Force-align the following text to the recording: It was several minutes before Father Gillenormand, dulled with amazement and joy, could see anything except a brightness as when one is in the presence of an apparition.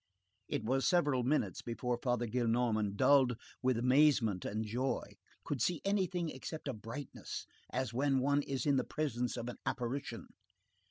It 0.47 0.63
was 0.63 0.87
several 0.87 1.21
minutes 1.21 1.61
before 1.61 1.99
Father 2.01 2.25
Gillenormand, 2.25 2.97
dulled 2.97 3.37
with 3.61 3.77
amazement 3.77 4.45
and 4.45 4.65
joy, 4.65 5.17
could 5.43 5.61
see 5.61 5.79
anything 5.85 6.29
except 6.29 6.67
a 6.67 6.73
brightness 6.73 7.45
as 7.69 7.93
when 7.93 8.17
one 8.17 8.41
is 8.41 8.65
in 8.65 8.77
the 8.77 8.83
presence 8.83 9.37
of 9.37 9.47
an 9.47 9.57
apparition. 9.63 10.29